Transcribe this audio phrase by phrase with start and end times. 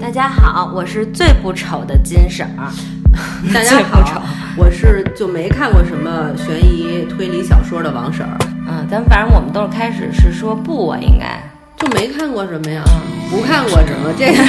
[0.00, 2.70] 大家好，我是最不丑的金婶儿。
[3.52, 4.22] 大家好，
[4.56, 8.36] 我是就没看过什么悬疑推理小说的王婶儿。
[8.68, 11.42] 嗯，咱反正我们都是开始是说不我，应该
[11.76, 12.82] 就没看过什么呀？
[13.30, 14.12] 不看过什么？
[14.18, 14.42] 这个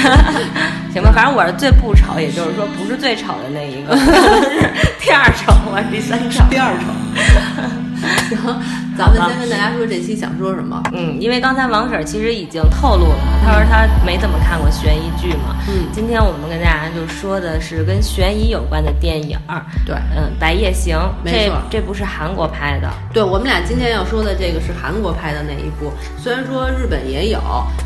[0.93, 3.95] 行吧，反正我是最不丑，也就是说不是最丑的那一个，
[4.99, 6.85] 第二丑，我是第三丑，第二丑。
[8.29, 8.37] 行，
[8.97, 10.81] 咱们先跟大家说这期想说什么。
[10.93, 13.15] 嗯，因为刚才王婶儿其实已经透露了，
[13.45, 15.55] 她说她没怎么看过悬疑剧嘛。
[15.69, 19.61] 嗯，今天我们跟大家就说的是跟悬疑有关的电影儿。
[19.85, 22.89] 对，嗯，《白夜行》没错这这部是韩国拍的。
[23.13, 27.39] 对我们俩今天要说的这个是韩国拍的那一部，虽然说日本也有，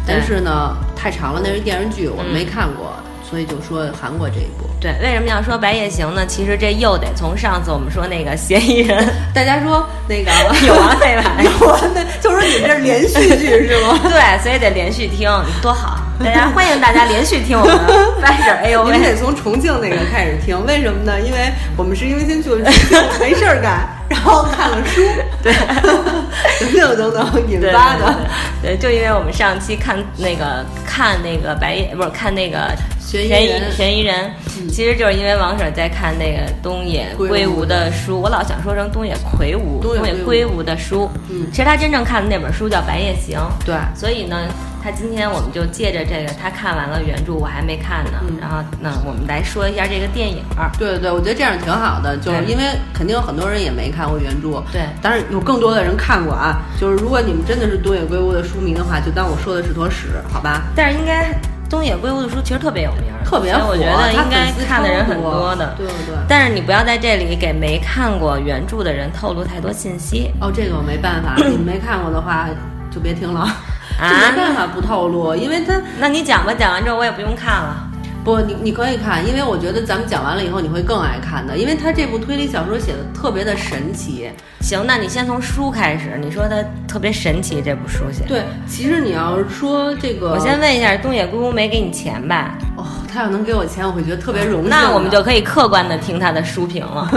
[0.08, 2.94] 但是呢太长了，那是电视剧，我们没看过，
[3.30, 4.66] 所以就说韩国这一部。
[4.80, 6.26] 对，为什么要说《白夜行》呢？
[6.28, 10.32] 其实这又得从上次我们说那个嫌疑人 大家说那个
[10.68, 11.44] 有完没完？
[11.44, 12.06] 有完没？
[12.22, 14.00] 就说你们这是连续剧 是吗？
[14.04, 15.30] 对，所以得连续听，
[15.62, 16.00] 多好！
[16.24, 18.62] 大家欢迎大家连续听我们的白婶儿。
[18.64, 19.12] 哎呦喂你们！
[19.12, 21.20] 得从重庆那个开始听，为什么呢？
[21.20, 25.02] 因为我们是因为先去了重庆，没事儿干，然后看了书，
[25.44, 25.54] 对，
[26.72, 28.16] 等等等等引对发的？
[28.62, 34.32] 对，对，就因为我们上期看那个看那个白夜，不是看那个悬疑悬疑人
[34.70, 41.48] 其实就是因为王婶在看那个东野圭吾的书，我老想说成东野魁吾，东野圭吾的书，嗯。
[41.52, 43.76] 其实他真正看的那本书叫《白夜行》，对。
[43.94, 44.48] 所以呢，
[44.86, 50.70] 他今天我们就借着这个，他看完了原著，我还没看呢，嗯然后那我们来说一下这个电影儿。
[50.78, 56.62] 对对对，我觉得这样挺好的，就是因为肯定有很多人也没看过原著，对当然有更多的人看过啊。
[56.80, 60.62] 就是如果你们真的是东野圭吾的书迷的话，就当我说的是坨屎，好吧？
[60.76, 61.34] 但是应该
[61.68, 65.74] 东野圭吾的书其实特别有名儿，特别火，所以我觉得他应该看的人很超多多的。
[65.80, 66.16] 对对对。
[66.28, 72.48] 但是你不要在这里给没看过原著的人透露太多信息哦，这个我没办法，你们没看过的话
[72.92, 73.50] 就别听了，
[74.00, 77.90] 啊这没办法不透露，因为他那你讲吧，讲完之后我也不用看了。
[78.24, 84.32] 不，你你可以看，因为我觉得咱们讲完了以后你会更爱看的，因为他这部推理小说写的特别的神奇。
[84.62, 86.20] 行，那你先从书开始。
[86.20, 86.56] 你说它
[86.88, 88.24] 特别神奇，这部书写。
[88.28, 92.56] 对，其实你要是说这个，我先问一下，东野圭吾没给你钱吧？
[92.76, 94.76] 哦，他要能给我钱，我会觉得特别荣幸的。
[94.76, 97.08] 那我们就可以客观的听他的书评了。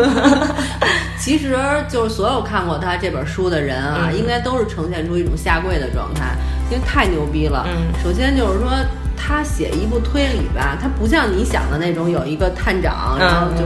[1.19, 1.57] 其实
[1.89, 6.37] 就是所有看过他这本书的人啊，嗯应该都是呈现出一种下跪的状态，
[6.71, 7.67] 因为太牛逼了。
[7.69, 7.89] 嗯。
[8.03, 8.71] 首先就是说，
[9.17, 13.65] 他写一部推理吧，他不像你想的那种有一个探长，嗯然后就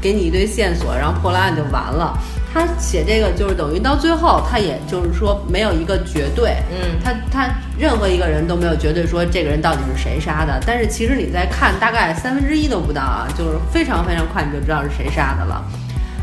[0.00, 2.16] 给你一堆线索，然后破了案就完了。
[2.54, 7.00] 他写这个就是等于到最后，他也就是说没有一个绝对，嗯。
[7.02, 7.48] 他他
[7.78, 15.64] 任何一个人都没有绝对说这个人到底是谁杀的，但是其实你在看大概三分之一都不到啊，就是非常非常快你就知道是谁杀的了。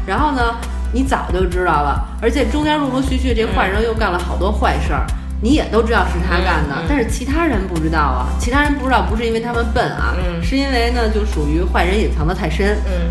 [0.06, 0.56] 然后呢，
[0.91, 5.07] 你早就知道了，而且中间陆陆续续这坏人又干了好多坏事儿，
[5.42, 13.10] 你也都知道是他干的，嗯嗯但是其他人不知道啊，其他人不知道不是因为他们笨啊，嗯是因为呢就属于坏人隐藏的太深，嗯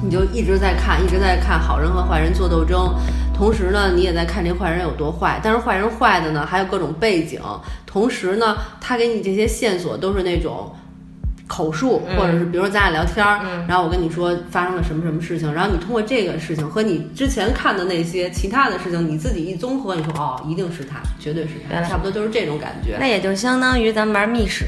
[0.00, 2.94] 你就一直在看，一直在看好人和坏人做斗争，
[3.34, 5.40] 同时呢，你也在看这坏人有多坏。
[5.42, 7.40] 但是坏人坏的呢，还有各种背景，
[7.84, 10.72] 同时呢，他给你这些线索都是那种。
[11.48, 22.96] 口述，嗯或者是比如说咱俩聊天儿，嗯然后我跟你说发生了什么什么事情，然后你通过这个事情和你之前看的那些其他的事情，你自己一综合，你说哦，一定是他，绝对是他，差不多就是这种感觉。
[23.00, 24.66] 那也就相当于咱们玩密室，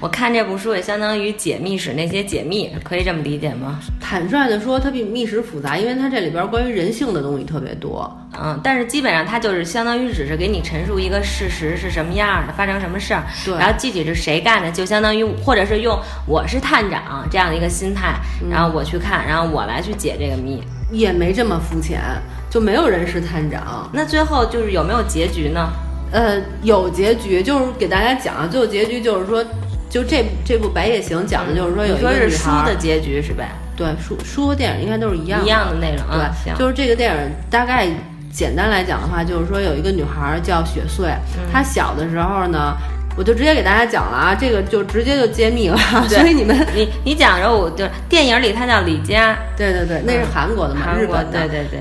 [0.00, 3.80] 我看这部书也相当于解密室那些解密，可以这么理解吗？
[4.00, 8.16] 坦率的说，它比密室复杂，因为它这里边关于人性的东西特别多。
[8.40, 15.98] 嗯，但是基本上它就是相当于只是给你陈述一个事实是什么样的，发生什么事儿，对然后具体是谁干的，就相当于或者是用
[16.30, 18.14] 我是探长这样的一个心态，
[18.48, 20.62] 然后我去看，然后我来去解这个谜。
[20.92, 22.00] 也没这么肤浅，
[22.48, 23.88] 就没有人是探长。
[23.92, 25.68] 那最后就是有没有结局呢？
[26.12, 29.44] 呃，有结局，就是给大家讲啊，最后结局就是说，
[29.88, 33.50] 就这这部《白夜行》讲的就是说有一个书女孩，的结局是呗？
[33.76, 37.86] 对书书和电影应该都是一样一样的内容对，就是这个电影大概
[38.32, 41.06] 简单来讲的话，就是说有一个女孩儿叫雪穗，
[41.38, 42.76] 嗯她小的时候呢，
[43.20, 45.76] 我就直接给大家讲了啊，这个就直接就揭秘了，
[46.08, 51.80] 所以你们你你讲着我就电影里他叫李佳，对对对，那是韩国的嘛，韩国日本的，对对对，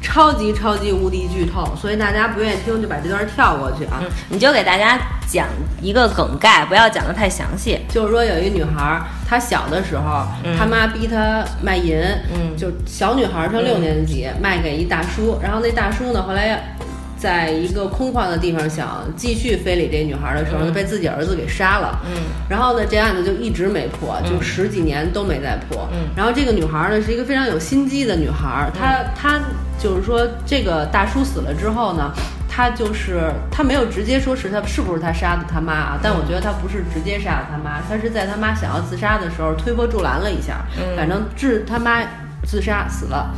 [0.00, 4.00] 超级超级无敌剧透，所以大家不愿意听就把这段跳过去啊。
[4.00, 4.98] 嗯，你就给大家
[5.28, 5.46] 讲
[5.82, 7.80] 一个梗概，不要讲的太详细。
[7.90, 11.94] 就是说有一女孩儿，她小的时候，嗯她妈逼她卖淫，
[12.34, 16.74] 嗯就小女孩儿上六年级，卖给一大叔，然后那大叔呢，后来
[17.16, 21.98] 在一个空旷的地方想继续非礼这女孩儿的时候，被自己儿子给杀了。
[22.06, 25.88] 嗯然后呢，这案子就一直没破，就十几年都没再破。
[25.92, 29.40] 嗯然后这个女孩儿呢，是一个非常有心机的女孩儿，她她
[29.78, 32.12] 就是说，这个大叔死了之后呢，
[32.48, 40.64] 他就是他没有直接说是他是不是他杀的他妈啊，但我觉得他不是直接杀的他妈，他是在他妈想要自杀的时候推波助澜了一下，
[40.96, 42.00] 反正致他妈
[42.44, 43.30] 自杀死了。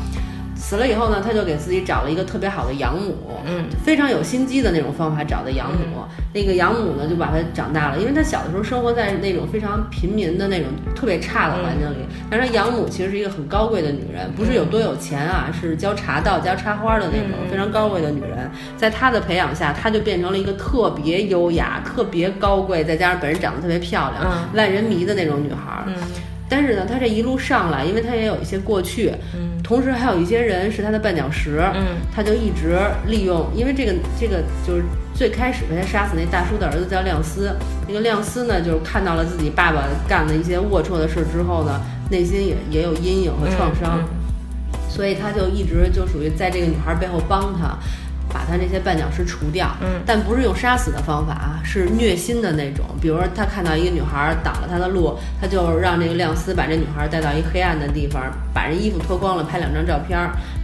[0.59, 3.17] 死了以后呢，他就给自己找了一个特别好的养母，
[3.47, 6.03] 嗯，非常有心机的那种方法找的养母。
[6.35, 12.05] 那个养母呢，就把他长大了，因为他小的时候生活在那种非常贫民的那种特别差的环境里。
[12.29, 18.51] 但是养母其实是一个很高贵的女人，不是有多有钱啊，是教茶道、教插花的那种非常高贵的女人。
[18.77, 25.85] 在她的培养下，她就变成了一个特别优雅、特别高贵，再加上本人长得特别漂亮、万人迷的那种女孩。
[25.87, 25.95] 嗯。
[26.49, 34.83] 但是呢，他这一路上来，因为他也有一些过去，嗯，同时还有一些人是他的绊脚石，嗯，他就一直利用，因为这个这个就是
[35.15, 37.55] 最开始被他杀死那大叔的儿子叫亮司，
[37.87, 41.81] 那个亮司呢，就是看到了自己爸爸干的一些龌龊的事之后呢，
[42.11, 44.01] 内心也也有阴影和创伤，
[44.89, 47.77] 所以他就一直就属于在这个女孩背后帮他。
[48.33, 52.85] 把他这些绊脚石除掉，嗯，但不是用杀死的方法啊，是虐心的那种。
[53.01, 58.23] 比如说，他看到一个女孩挡了他的路，他就让这个亮司把这女孩带到一黑暗的地方，
[58.53, 60.19] 把人衣服脱光了，拍两张照片。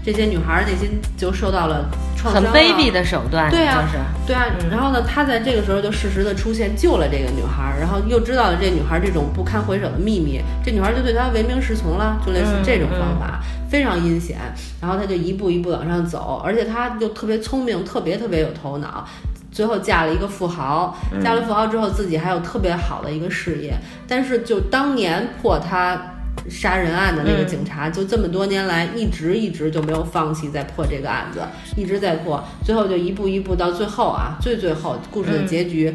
[0.05, 1.87] 这些女孩内心就受到了
[2.17, 3.51] 创伤，很卑鄙的手段。
[3.51, 3.89] 对啊，
[4.27, 4.45] 对啊。
[4.61, 13.41] 嗯、然后呢，他在这个时候就适时的出现，救了这个女孩，然后又知道了这女孩这种不堪回首的秘密，这女孩就对他唯命是从了，就类似这种方法。
[13.67, 14.39] 非常阴险，
[14.81, 19.05] 然后他就一步一步往上走，而且他就特别聪明，特别特别有头脑，
[19.51, 23.75] 最后嫁了一个富豪，嫁了富豪之后自己还有特别好的一个事业，
[24.07, 26.01] 但是就当年破他
[26.49, 31.41] 杀人案的那个警察，就这么多年来一直一直就没有放弃在破这个案子，
[31.77, 35.95] 一直在破，最后就一步一步到最后啊，最最后故事的结局，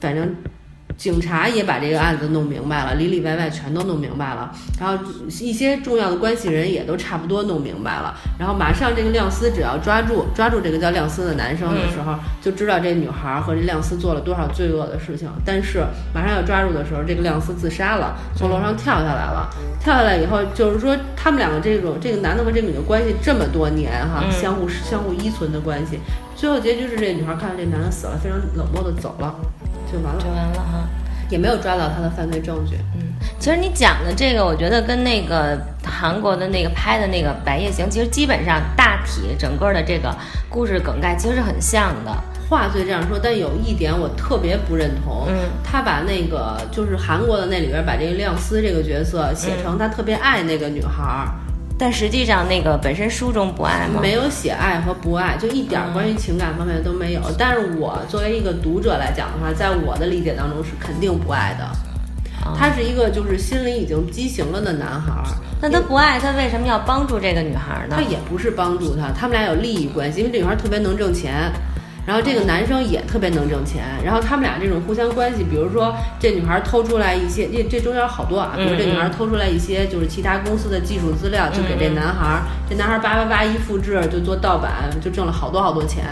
[0.00, 0.34] 反正。
[0.96, 5.02] 警察也把这个案子弄明白了，里里外外全都弄明白了，然后
[5.40, 15.28] 一些重要的关系人也都差不多弄明白了，然后马上这个亮司只要抓住抓住这个叫亮司的男生的时候，就知道这女孩和这亮司做了多少罪恶的事情。
[15.44, 15.84] 但是
[16.14, 19.48] 马上要抓住的时候，这个亮司自杀了，从楼上跳下来了。
[19.80, 25.98] 跳下来以后，就是说他们两个这种这个男的和这个女的关系这么多年哈，相互相互依存的关系，
[26.36, 29.34] 最后结局是这女孩看到这男的死了，非常冷漠的走了。
[29.92, 30.88] 就完了，就完了哈，
[31.28, 32.76] 也没有抓到他的犯罪证据。
[32.94, 33.02] 嗯，
[33.38, 40.14] 其实你讲的这个，我觉得跟那个韩国的那个拍的那个《白夜行》，其实基本上大体整个的这个
[40.48, 42.12] 故事梗概其实是很像的。
[42.48, 45.26] 话虽这样说，但有一点我特别不认同。
[45.28, 51.28] 嗯，他把那个就是韩国的那里边把这个亮司这个角色写成他特别爱那个女孩。
[51.80, 54.02] 但实际上，那个本身书中不爱吗？
[54.02, 57.22] 没有写爱和不爱，就一点关于情感方面都没有。
[57.38, 61.66] 但是我作为一个读者来讲的话，在我的理解当中是肯定不爱的。
[62.54, 65.24] 他是一个就是心里已经畸形了的男孩。
[65.62, 67.96] 那他不爱，他为什么要帮助这个女孩呢？
[67.96, 71.50] 他也不是帮助她，他们俩有利益关系，因为这女孩特别能挣钱。
[72.06, 86.04] 然后这个男生也特别能挣钱，然后他们俩这种互相关系，比如说这女孩偷出来一些，这这中间好多啊，比如这女孩偷出来一些就是其他公司的技术资料，就给这男孩，这男孩叭叭叭一复制就做盗版，就挣了好多好多钱，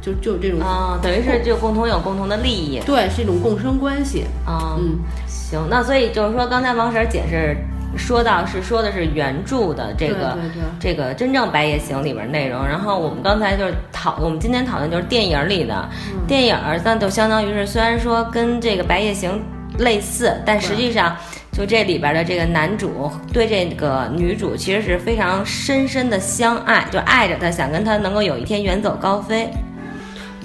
[0.00, 4.24] 就就这种啊，等于是就共同有共同的利益，对，是一种共生关系。
[4.44, 7.56] 啊，嗯，行，那所以就是说刚才王婶解释。
[7.96, 10.36] 说到是说的是原著的这个
[10.80, 15.88] 这个真正《白夜行》里边内容，然后我们刚才就是讨，我们今天讨论就是电影里的
[16.26, 19.42] 电影，那就相当于是虽然说跟这个《白夜行》
[19.82, 21.16] 类似，但实际上
[21.52, 29.48] 就这里边的这个男主对这个女主其实是非常深深的相爱，就爱着她，想跟她能够有一天远走高飞。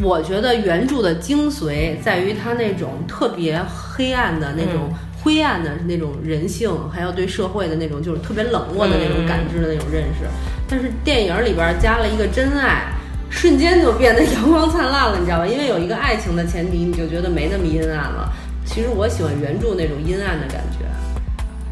[0.01, 4.89] 我觉得原著的精髓在于它那种特别黑暗的那种。
[5.21, 10.25] 灰暗的那种人性，还有对社会的那种就是特别冷漠的那种感知的那种认识，
[10.67, 12.87] 但是电影里边加了一个真爱，
[13.29, 15.47] 瞬间就变得阳光灿烂了，你知道吧？
[15.47, 18.31] 因为有一个爱情的前提，你就觉得没那么阴暗了。
[18.65, 20.78] 其实我喜欢原著那种阴暗的感觉。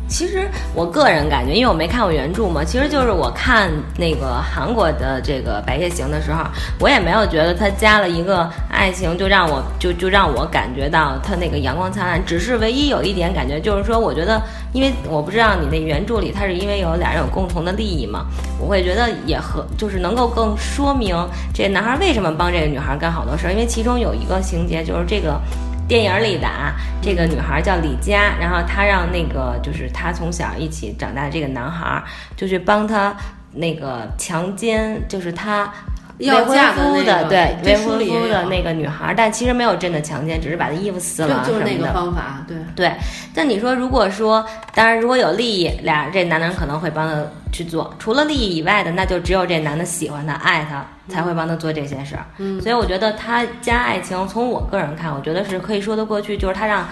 [0.08, 6.44] 其实我个人感觉，因为我没看过原著嘛，其实就是我看那个韩国的这个《白夜行》的时候，
[6.80, 12.26] 我也没有觉得他加了一个爱情，就让我就就让我感觉到他那个阳光灿烂。
[12.26, 18.26] 只是唯一有一点感觉，就是说，我觉得，因为我不知道你那原著里他是因为有俩人有共同的利益嘛，
[18.60, 21.16] 我会觉得也和就是能够更说明
[21.54, 25.40] 这男孩为什么帮这个女孩干好多事儿，因为其中有一个情节就是这个。
[25.88, 32.04] 电影里的啊，这个女孩叫李佳，然后她让那个就是她从小一起长大的这个男孩，
[32.36, 33.16] 就去帮她
[33.54, 35.72] 那个强奸，就是她
[36.18, 42.92] 要嫁的那个对未婚夫的那个女孩，但其实没有真的强奸，只是把她衣服撕了就是那个方法，对对。
[43.34, 47.94] 但你说，如果说，当然如果有利益，俩这男的人可能会帮他去做。
[48.00, 52.26] 除了利益以外的，那就只有这男的喜欢她、爱她，才会帮他做这些事儿。
[52.38, 56.88] 嗯，所以我觉得他加爱情，从我个人看，我觉得是可以说得过去，就是他让。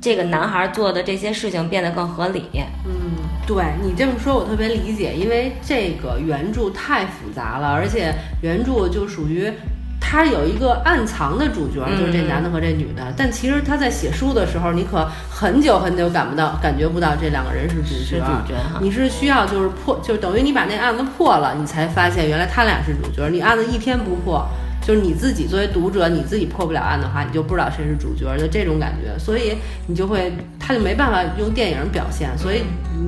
[0.00, 2.44] 这个男孩做的这些事情变得更合理。
[2.84, 9.52] 嗯，对你这么说，我特别理解，因为这个原著太复杂了，而且原著就属于
[10.00, 13.12] 他有一个暗藏的主角，就是这男的和这女的。
[13.16, 18.20] 但其实他在写书的时候，你可很久很久感不到、感觉不到这两个人是主角。
[18.20, 23.28] 主角哈，你是需要就是破，就等于你把那案子破了，你才发现原来他俩是主角。
[23.30, 24.46] 你案子一天不破。
[24.86, 29.56] 就是你自己作为读者，你自己破不了案的话，你就不知道谁是主角的这种感觉，所以
[29.88, 32.62] 你就会，他就没办法用电影表现，所以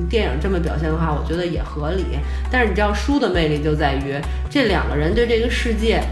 [0.09, 2.03] 电影这么表现的话，我觉得也合理。
[2.51, 4.13] 但是你知道书的魅力就在于
[4.49, 6.03] 这两个人对这个世界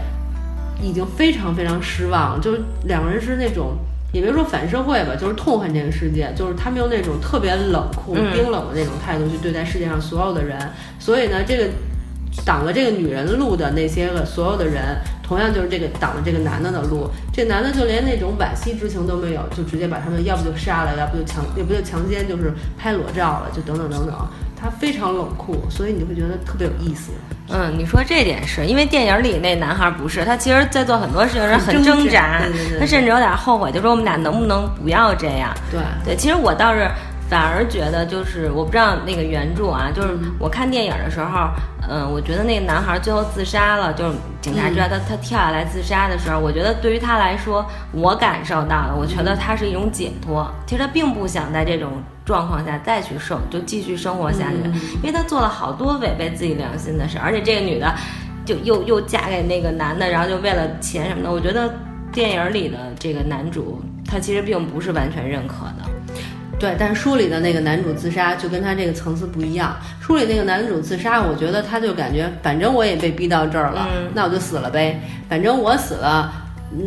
[0.82, 3.76] 已经非常非常失望，就是两个人是那种
[4.10, 10.56] 也别说反社会吧，就是痛恨这个世界，就是他们用那种特别冷酷、冰冷的那种态度去对待世界上所有的人，
[10.98, 11.64] 所以呢，这个
[12.44, 14.96] 挡了这个女人路的那些个所有的人。
[15.28, 24.16] 同样就是这个挡了这个男的的路，这男的就连那种惋惜之情都没有，就直接把他们要不就杀了，要不就强，要不就强奸，就是拍裸照了，就等等等等。
[24.58, 27.12] 他非常冷酷，所以你会觉得特别有意思。
[27.50, 32.40] 嗯，你说这点是因为电影里那男孩不是，他其实在做很多事情是很挣扎，
[32.80, 35.52] 他甚至有点后悔，就说我们俩能不能不要这样？
[35.70, 36.90] 对对，其实我倒是。
[37.28, 41.50] 反而觉得就是我不知道那个原著啊，就是我看电影的时候，
[41.86, 50.50] 嗯，我觉得那个男孩最后自杀了，就是警察知道他他跳下来自杀的时候，我觉得对于他来说，我感受到了，我觉得他是一种解脱。
[50.66, 54.56] 其实他并不想在这种状况下再去生，就继续生活下去，
[55.02, 57.94] 因为他做了好多违背自己良心的事，而且这个女的
[58.46, 61.30] 就又又嫁给那个男的，然后就为了钱什么的。
[61.30, 61.70] 我觉得
[62.10, 65.97] 电影里的这个男主，他其实并不是完全认可的。
[66.58, 69.76] 对，但是书里的那个男主自杀就跟他这个层次不一样。
[70.00, 75.00] 书里那个男主自杀，我觉得他就感觉，反正我也被逼到这儿了，那我就死了呗。
[75.28, 76.32] 反正我死了，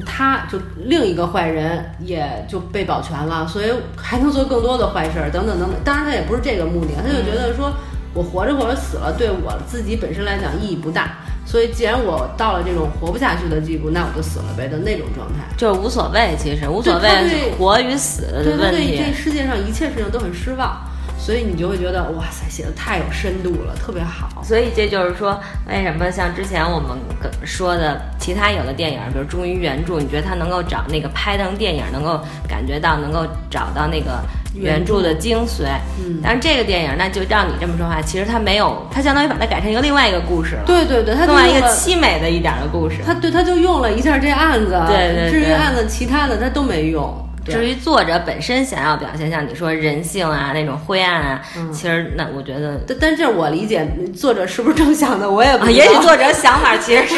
[0.06, 5.80] 他就另一个坏人也就被保全了，所以还能做更多的坏事儿，等等等等。
[5.86, 7.72] 当然他也不是这个目的，他就觉得说
[8.14, 11.18] 我活着或者死了，对我自己本身来讲意义不大。
[11.46, 18.78] 所以，既然我到了这种活不下去的地步，那我就死了呗的那种状态，就是无所谓，其实无所谓活与死的问题。
[18.78, 20.82] 对对，这世界上一切事情都很失望。
[21.20, 24.42] 所以你就会觉得哇塞，写的太有深度了，特别好。
[24.44, 26.98] 所以这就是说，为什么像之前我们
[27.46, 34.20] 说的其他有的电影，比如忠于原著，你觉得他能够找那个拍成电影，能够感觉到，能够找到那个
[34.54, 35.66] 原著的精髓。
[36.00, 36.20] 嗯。
[36.24, 40.64] 但是这个电影，那就照你这么说话，其实它没有，它相当于把它改成一个另外一个故事了。
[40.66, 42.98] 对对对，它另外一个凄美的一点的故事。
[43.06, 44.72] 它对它就用了一下这案子。
[44.88, 45.32] 对对。
[45.32, 47.14] 至于案子其他的，它都没用。
[47.46, 55.30] 至于作者本身想要表现，像你说人性啊那种灰暗啊，其实那我觉得，但但这我理解，作者是不是这么想的？
[55.30, 57.16] 我也不也许作者想法其实 是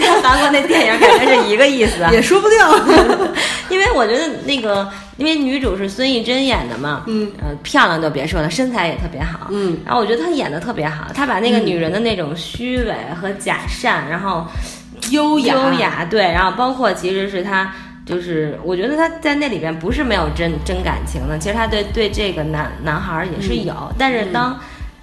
[0.00, 2.58] 跟韩国那电影感觉是一个意思， 也说不定。
[3.68, 14.46] 因为我觉得那个，因为女主是孙艺珍演的嘛，嗯，呃，漂亮就别说了，身材也特别好，嗯，然后我觉得她演的特别好，她把那个女人的那种虚伪和假善，然后
[15.10, 17.70] 优雅，优雅，对，然后包括其实是她。
[18.06, 24.58] 就是我觉得他在那里边不是没有真真感情的，其实他对对这个男男孩也是有，但是当。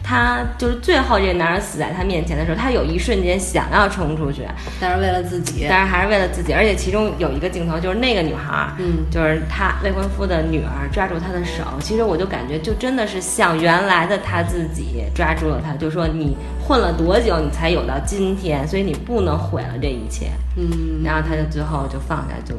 [0.06, 4.46] 他就是最后这个男人死在他面前的时候，他有一瞬间想要冲出去，
[4.78, 6.52] 但是为了自己，但是还是为了自己。
[6.52, 11.64] 而且其中有一个镜头就是那个女孩，嗯，就是他未婚夫的女儿抓住他的手。
[11.80, 20.32] 其实我就感觉就真的是像原来的他自己抓住了他，就说你混了多久，你才有到今天，所以你不能毁了这一切。
[20.58, 22.54] 嗯，然后他就最后就放下就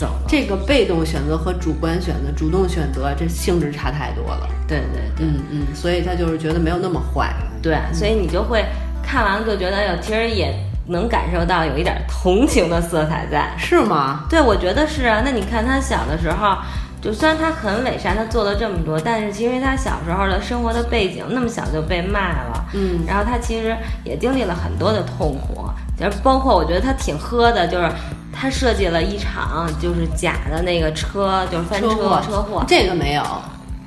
[0.00, 0.22] 走了。
[0.26, 4.48] 这个被动选择和主观选择、主动选择，这性质差太多了。
[4.66, 7.30] 对对，嗯嗯，所以他就是觉得没有那么坏，
[7.62, 8.64] 对，所以你就会
[9.02, 10.54] 看完了就觉得，哟其实也
[10.86, 14.24] 能感受到有一点同情的色彩在，是吗？
[14.30, 15.20] 对，我觉得是啊。
[15.22, 16.56] 那你看他小的时候，
[17.00, 25.64] 就虽然他很伪善，他做了这么多，但是其实他小时候的生活的背景，那么小就被卖了，嗯，然后他其实也经历了很多的痛苦，
[25.98, 27.90] 就是包括我觉得他挺喝的，就是
[28.32, 33.22] 他设计了一场就是假的那个车，就是翻车车祸，这个没有。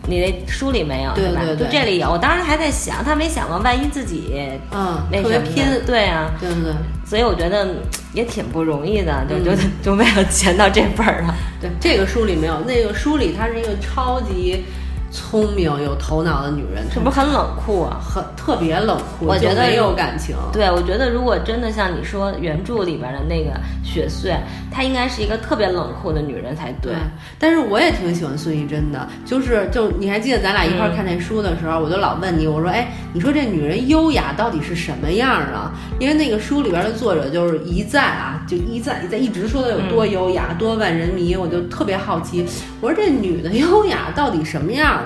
[0.05, 1.41] 你那书里没有，对吧？
[1.57, 2.09] 就这里有。
[2.11, 4.33] 我当时还在想，他没想过万一自己
[4.71, 6.73] 嗯特别拼，对啊，对不对？
[7.05, 7.67] 所以我觉得
[8.13, 11.33] 也挺不容易的，就就就为了钱到这本儿了。
[11.61, 14.65] 对，这个书里没有，那个书里它是一个超级
[15.13, 18.01] 聪明有头脑的女人，是不是很冷酷啊？
[18.03, 20.35] 很特别冷酷，我觉得没有感情。
[20.51, 23.51] 对，我觉得如果真的像你说原著里边的那个
[23.83, 24.35] 雪穗，
[24.71, 26.93] 她应该是一个特别冷酷的女人才对。
[27.37, 35.71] 但是我也挺喜欢孙艺珍的，就是就你还记得咱俩一块看那书的时候，我就老问你，我说哎，你说这女人优雅到底是什么样啊？
[35.99, 42.43] 因为那个书里边的作者就是一再啊，就一再一再一直说她有多优雅，多万人迷，我就特别好奇，
[42.81, 45.02] 我说这女的优雅到底什么样？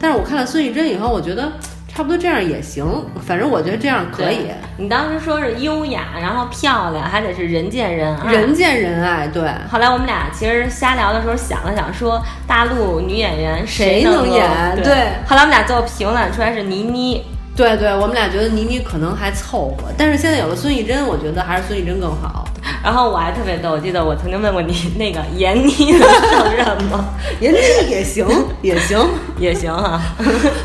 [0.00, 1.52] 但是我看了孙艺珍以后，我觉得
[1.88, 4.46] 差不多这样也行，反正我觉得这样可以。
[4.76, 9.26] 你当时说是优雅，然后漂亮，还得是人见人爱，人见人爱。
[9.26, 9.50] 对。
[9.70, 14.48] 后来我们俩其实瞎聊的时候想了想，说大陆女演员谁能演？
[14.82, 14.94] 对。
[15.26, 17.24] 后来我们俩最后评论出来是倪妮。
[17.58, 22.46] 对对，我们俩觉得倪妮可能还凑合，但是现在有了孙艺珍，我觉得还是孙艺珍更好。
[22.84, 27.06] 然后我还特别逗，我记得我曾经问过你，那个闫妮能胜任吗？
[27.40, 27.58] 闫 妮
[27.90, 28.24] 也行，
[28.62, 29.04] 也行，
[29.40, 30.00] 也行哈，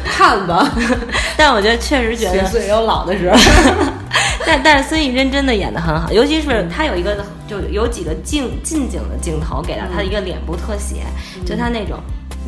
[0.05, 0.71] 看吧。
[1.35, 3.35] 但我觉得确实觉得岁有老的时候。
[4.45, 10.97] 但但是孙艺珍真的演的很好，尤其是她有一个就有几个近近景的镜头给了她一个脸部特写，
[11.43, 11.97] 就她那种。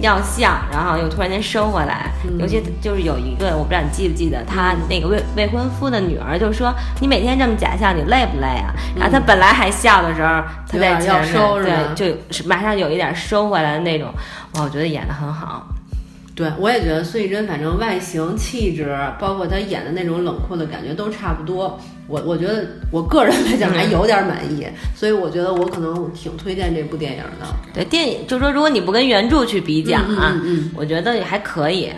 [0.01, 11.33] 要笑，然后又突然间收回来，尤其就是有一个，我不知道你记不记得，他那个未未婚夫的女儿就说：“你每天这么假笑，你累不累啊？”然后他本来还笑的时候，他在前面
[11.95, 14.13] 对，就是马上有一点收回来的那种，
[14.53, 15.65] 哇，我觉得演的很好。
[16.35, 21.79] 对，我也觉得孙艺珍，反正外形、气质，包括她演的那种冷酷的感觉都差不多。
[22.07, 27.47] 我我觉得我个人来讲还有点满意，所以我觉得我可能挺推荐这部电影的。
[27.73, 31.89] 对，电影就说，如果你不跟原著去比较啊，嗯，我觉得也还可以。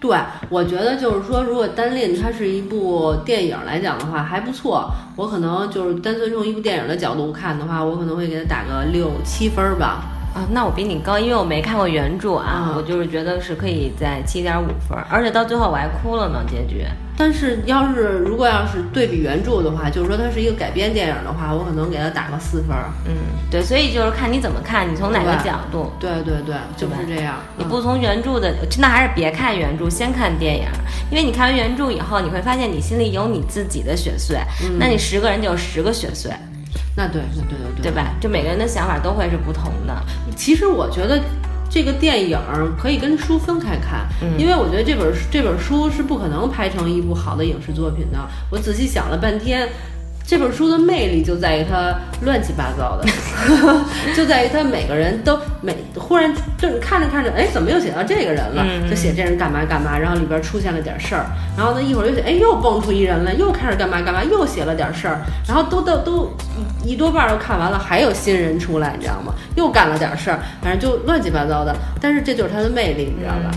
[0.00, 0.16] 对，
[0.48, 4.90] 我觉得就是说，如果单论它是一部电影来讲的话，还不错。
[5.14, 10.11] 我可能就是单纯用一部电影的角度看的话，我可能会给它打个六七分吧。
[10.34, 16.86] 啊，那我比你高，因为我没看过原著啊，我就是觉得是可以在七点五分，而且到最后我还哭了呢，结局。
[17.14, 22.74] 但是要是如果要是对比原著的话，就是说它是一个改编电影的话，我可能给它打个四分。
[23.06, 23.12] 嗯，
[23.50, 25.92] 对，所以就是看你怎么看，你从哪个角度。
[26.00, 27.34] 对对对，就是这样。
[27.58, 30.64] 你不从原著的，那还是别看原著，先看电影，
[31.10, 34.38] 因为你看完原著以后，你会发现你心里有你自己的雪穗，
[34.78, 36.32] 那你十个人就有十个血穗。
[36.96, 38.14] 那对，那对对对，对吧？
[38.20, 39.94] 就每个人的想法都会是不同的。
[40.36, 41.20] 其实我觉得
[41.70, 42.38] 这个电影
[42.78, 44.06] 可以跟书分开看，
[44.38, 48.18] 因为我觉得这本这本书是不可能拍成一部好的影视作品的。
[48.50, 49.68] 我仔细想了半天。
[50.26, 53.06] 这本书的魅力就在于它乱七八糟的，
[54.16, 58.64] 就在于它每个人都每忽然就你看着看着，哎，怎么又写到这个人了？
[58.88, 66.32] 就写这人干嘛干嘛，然后里边出现了点事儿，然后呢一会儿又写，哎，又蹦出一人来，又开始干嘛干嘛，又写了点事儿，然后都都都
[66.84, 69.34] 一多半都看完了，还有新人出来，你知道吗？
[69.56, 71.74] 又干了点事儿，反正就乱七八糟的。
[72.00, 73.50] 但是这就是它的魅力，你知道吧？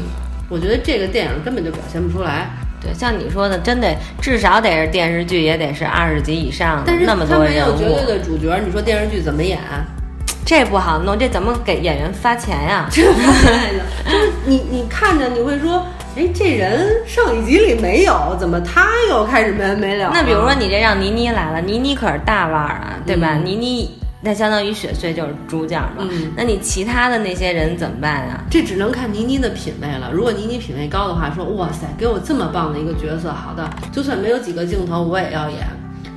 [0.49, 2.49] 我觉得这个电影根本就表现不出来。
[2.81, 7.49] 对，像你说的，真得至少得是电视剧，也得是二十集以上，但是那么多人物。
[7.49, 9.59] 没有绝对的主角，你说电视剧怎么演？
[10.45, 12.87] 这不好弄，这怎么给演员发钱呀？
[12.91, 15.83] 这 就是你你看着你会说，
[16.15, 20.11] 哎，这人上一集里没有，怎么他又开始没完没了？
[20.13, 23.33] 那比如说你这让倪妮来了，倪妮可是大腕儿啊，对吧？
[23.43, 23.97] 倪妮。
[24.25, 26.03] 那相当于雪穗就是主角嘛，
[26.35, 28.43] 那你其他的那些人怎么办呀？
[28.49, 30.11] 这只能看倪妮的品味了。
[30.11, 35.59] 如果倪妮品味高的话，说哇塞，给我这么棒的一个角色，好的，就算没有几个镜头，我也要演。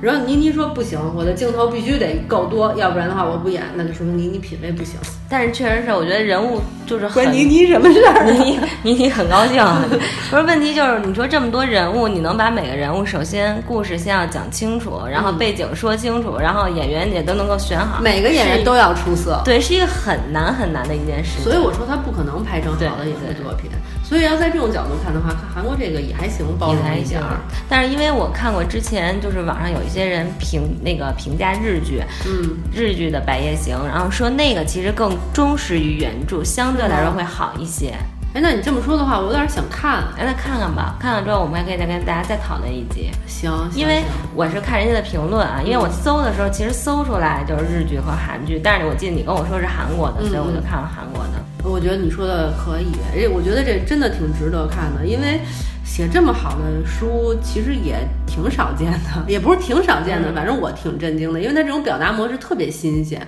[0.01, 4.99] 然后倪妮说不行，我的镜头必须得够多，要不然的话我不演，那就说明倪妮品味不行。
[5.29, 8.31] 但是确实是，我觉得人物就是关倪妮什么事儿？
[8.31, 9.63] 倪妮倪妮很高兴。
[10.31, 19.39] 不是问题就是你说这么多人物，你能把每个人物首先故事先要讲清楚，然后背景说清楚，然后演员也都能够选好，每个演员都要出色。
[19.45, 21.41] 对，是一个很难很难的一件事。
[21.43, 23.69] 所以我说他不可能拍成好的影视作品。
[24.03, 27.37] 所以要在这种角度看的话，看韩国这个也还行，包容一点儿。
[27.69, 37.93] 但是因为我看过之前，就是网上有一些人评那个评价日剧，嗯，日剧的《白夜行》，然后说那个其实更忠实于原著，相对来说会好一些。
[38.31, 40.95] 哎，那你这么说的话，我有点想看，哎，那看看吧。
[40.99, 43.09] 看看之后，我们还可以再跟大家再讨论一集。
[43.25, 44.03] 行，因为
[44.35, 51.43] 我是看人家的评论啊，因为我搜的时候其实搜出来就是日剧和韩剧，但是我记得你跟我说是韩国的，所以我就看了韩国的。
[51.67, 55.41] 我觉得你说的可以，哎，我觉得这真的挺值得看的，因为
[55.83, 57.95] 写这么好的书其实也
[58.27, 63.27] 挺少见的，也不是挺少见的，反正我挺震惊的，因为他这种表达模式特别新鲜。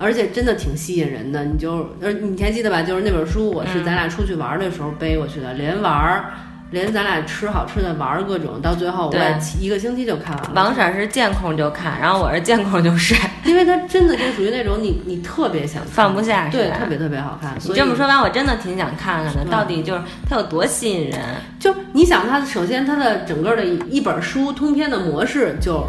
[0.00, 2.80] 而且真的挺吸引人的，你就呃，你还记得吧？
[2.82, 6.24] 就是那本书，我是咱俩出去玩的时候背过去的，连玩儿，
[6.70, 10.52] 连咱俩吃好吃的，玩儿各种，到最后我一个星期就看完了。
[10.54, 13.14] 王婶是见空就看，然后我是见空就睡。
[13.44, 17.60] 因为它真的就属于那种你你特别想看放不下，是对，吧特别特别好看。
[17.60, 21.18] 所以你这么说完，我真的挺想看看的，嗯到底就是它有多吸引人。
[21.58, 25.86] 就你想它，首先它的整个的一一本书通篇的模式就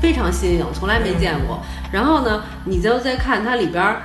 [0.00, 1.60] 非常新颖，从来没见过。
[1.92, 4.02] 然后呢，你就再看它里边儿，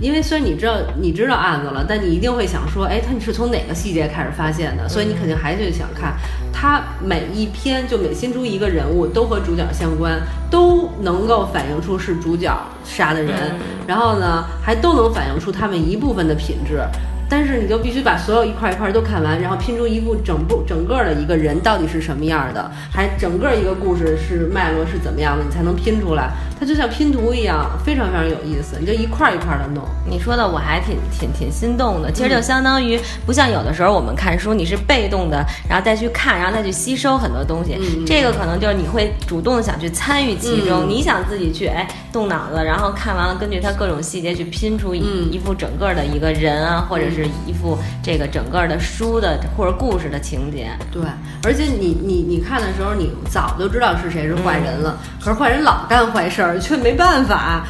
[0.00, 4.88] 因为虽然你知道你知道案子了，但你一定会想说，哎，它你是从哪个细节开始发现的？
[4.88, 6.14] 所以你肯定还是想看。
[6.52, 10.18] 它每一篇就每新出一个人物都和主角相关，
[10.50, 12.50] 都能够反映出是主角
[12.82, 16.80] 杀的人，嗯然后呢还都能反映出他们一部分的品质。
[17.28, 26.30] 但是你就必须把所有一块一块都看完，然后拼出一部整部整个的一个人到底是什么样的，还整个一个故事是脉络是怎么样的，你才能拼出来。
[26.58, 28.76] 它就像拼图一样，非常非常有意思。
[28.80, 37.76] 你就一块一块的弄，你说的我还挺挺挺心动的，其实就相当于不像有的时候我们看书，你是被动的，然后再去看，然后再去吸收很多东西。
[37.78, 41.86] 嗯这个可能就是你会主动地想去参与其中，嗯你想自己去哎
[42.16, 45.30] 动脑子，然后看完了根据他各种细节去拼出一、嗯。
[45.30, 50.70] 一副整个的一个人啊，或者是一副这个整个的书的或者故事的情节。
[50.90, 51.02] 对，
[51.42, 57.66] 而且你你你看的时候，你早就知道是谁是坏人了，可是坏人老干坏事儿，却没办法，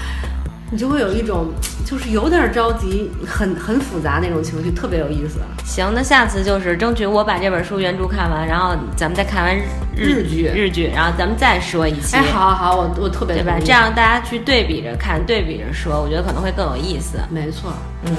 [0.70, 1.52] 你就会有一种
[1.84, 5.38] 就是有点着急，很很复杂那种情绪，特别有意思。
[5.64, 9.56] 行，那下次就是争取我把这本书原著看完，然后咱们再看完
[9.94, 12.16] 日日剧日剧，然后咱们再说一期。
[12.16, 13.58] 哎，好好好，我我特别对吧？
[13.60, 17.18] 这样大家去对比着看，对比着说，我觉得可能会更有意思。
[17.30, 17.72] 没错。
[18.04, 18.12] 嗯，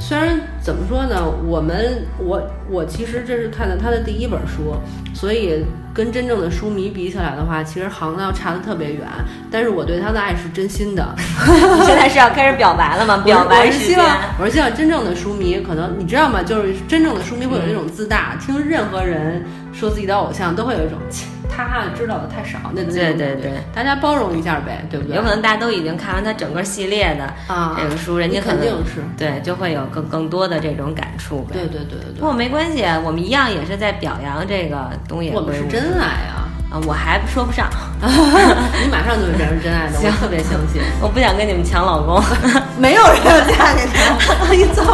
[0.00, 4.76] 虽然怎么说呢，我们我我其实这是看的他的第一本书，
[5.12, 5.64] 所以
[5.98, 9.04] 跟真正的书迷比起来的话，其实行当差的特别远。
[9.50, 11.12] 但是我对他的爱是真心的。
[11.18, 13.16] 你现在是要开始表白了吗？
[13.24, 13.68] 表白。
[13.68, 14.06] 是希望，
[14.38, 16.40] 我是希望真正的书迷，可能你知道吗？
[16.40, 21.26] 就是真正的书迷会有那种自大，听任何人说自己的偶像，都会有一种切
[21.66, 25.16] 他知道的太少那种对对对，大家包容一下呗，对不对？
[25.16, 31.50] 有可能大家都已经看完他整个系列的啊，这个书，人家肯定是，对就会有更更多的这种感触呗。
[31.54, 35.70] 对对对对不过没关系，我们一样也是在表扬这个东野对，我们是圭吾。
[35.72, 36.44] 真爱啊！
[36.70, 37.66] 啊，我还说不上，
[37.98, 40.82] 你马上就会变成真爱的，我特别相信。
[41.00, 42.22] 我不想跟你们抢老公，
[42.78, 44.84] 没有人要嫁给他，你走。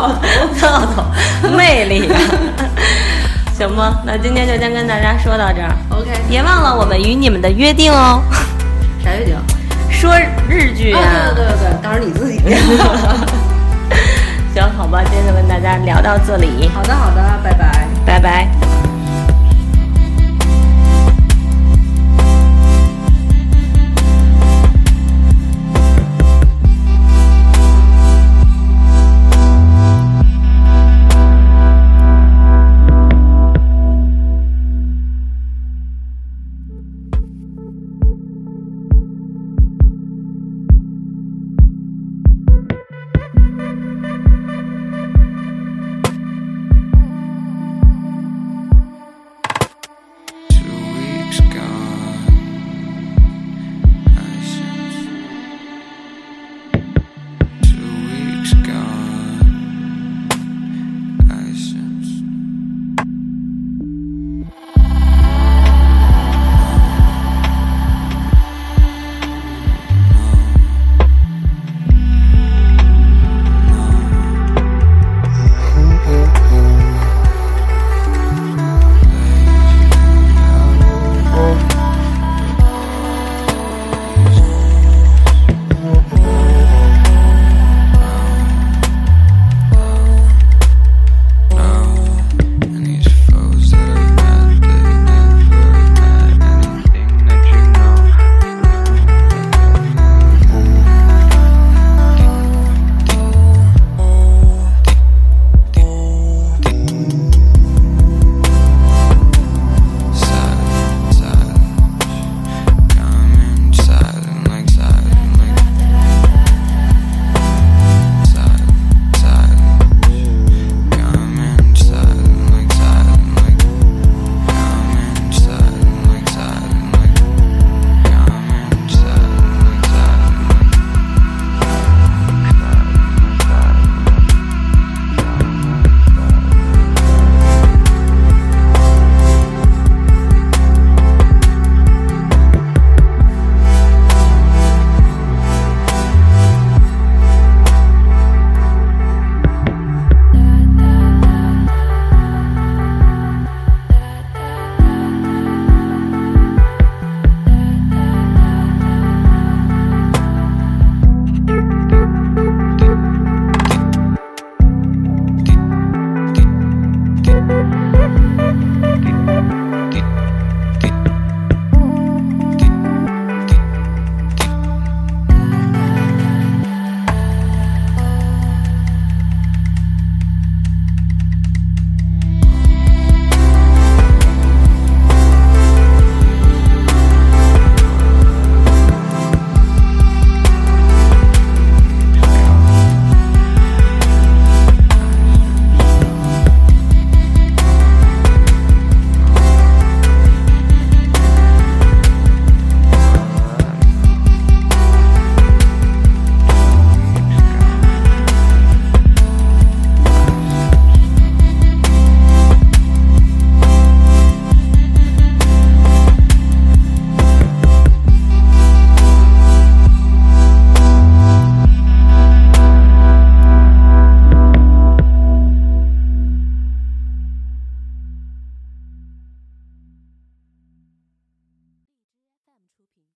[0.57, 1.05] 操操，
[1.57, 2.09] 魅力。
[3.57, 4.01] 行吗？
[4.05, 8.21] 那今天就先跟大家说到这儿，OK，别忘了我们与你们的约定哦。
[9.03, 9.35] 啥约定？
[9.91, 10.15] 说
[10.49, 11.01] 日剧啊，
[11.35, 12.39] 对对对，到时候你自己。
[14.55, 17.89] 行，好吧，今天就跟大家聊到这里，好的好的，拜拜。
[18.05, 18.49] 拜拜。